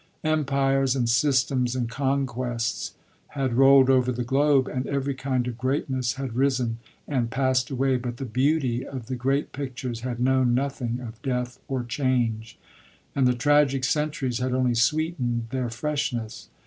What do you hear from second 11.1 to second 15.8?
death or change, and the tragic centuries had only sweetened their